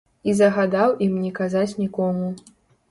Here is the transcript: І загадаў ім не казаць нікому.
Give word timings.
І 0.31 0.33
загадаў 0.39 0.95
ім 1.09 1.21
не 1.27 1.31
казаць 1.41 1.79
нікому. 1.85 2.27